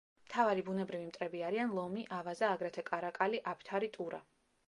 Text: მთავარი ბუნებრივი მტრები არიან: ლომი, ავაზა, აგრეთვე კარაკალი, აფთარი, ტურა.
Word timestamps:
მთავარი 0.27 0.61
ბუნებრივი 0.69 1.09
მტრები 1.09 1.41
არიან: 1.49 1.75
ლომი, 1.79 2.07
ავაზა, 2.19 2.49
აგრეთვე 2.57 2.85
კარაკალი, 2.89 3.43
აფთარი, 3.55 3.93
ტურა. 3.99 4.25